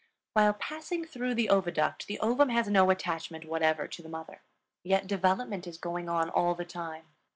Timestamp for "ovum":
2.21-2.49